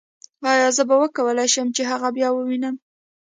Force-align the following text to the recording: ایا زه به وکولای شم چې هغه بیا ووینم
ایا 0.53 0.67
زه 0.77 0.83
به 0.89 0.95
وکولای 1.03 1.49
شم 1.53 1.67
چې 1.75 1.81
هغه 1.91 2.09
بیا 2.17 2.29
ووینم 2.33 2.75